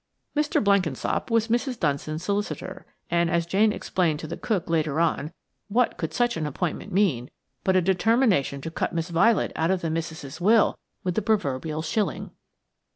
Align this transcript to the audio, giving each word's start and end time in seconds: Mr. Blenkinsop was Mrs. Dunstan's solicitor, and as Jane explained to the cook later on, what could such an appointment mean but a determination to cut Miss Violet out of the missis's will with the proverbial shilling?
Mr. 0.35 0.63
Blenkinsop 0.63 1.29
was 1.29 1.47
Mrs. 1.47 1.79
Dunstan's 1.79 2.23
solicitor, 2.23 2.87
and 3.11 3.29
as 3.29 3.45
Jane 3.45 3.71
explained 3.71 4.19
to 4.21 4.25
the 4.25 4.35
cook 4.35 4.67
later 4.67 4.99
on, 4.99 5.31
what 5.67 5.95
could 5.99 6.11
such 6.11 6.35
an 6.35 6.47
appointment 6.47 6.91
mean 6.91 7.29
but 7.63 7.75
a 7.75 7.83
determination 7.83 8.61
to 8.61 8.71
cut 8.71 8.93
Miss 8.93 9.11
Violet 9.11 9.51
out 9.55 9.69
of 9.69 9.81
the 9.81 9.91
missis's 9.91 10.41
will 10.41 10.79
with 11.03 11.13
the 11.13 11.21
proverbial 11.21 11.83
shilling? 11.83 12.31